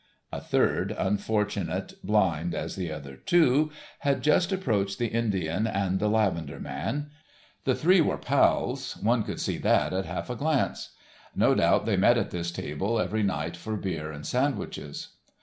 A 0.31 0.41
third 0.41 0.95
unfortunate, 0.97 1.93
blind 2.03 2.55
as 2.55 2.75
the 2.75 2.91
other 2.91 3.17
two, 3.17 3.69
had 3.99 4.23
just 4.23 4.51
approached 4.51 4.97
the 4.97 5.09
Indian 5.09 5.67
and 5.67 5.99
the 5.99 6.09
lavender 6.09 6.59
man. 6.59 7.11
The 7.65 7.75
three 7.75 8.01
were 8.01 8.17
pals, 8.17 8.97
one 8.99 9.21
could 9.21 9.39
see 9.39 9.59
that 9.59 9.93
at 9.93 10.05
half 10.05 10.31
a 10.31 10.35
glance. 10.35 10.93
No 11.35 11.53
doubt 11.53 11.85
they 11.85 11.97
met 11.97 12.17
at 12.17 12.31
this 12.31 12.49
table 12.49 12.99
every 12.99 13.21
night 13.21 13.55
for 13.55 13.77
beer 13.77 14.11
and 14.11 14.25
sandwiches. 14.25 15.09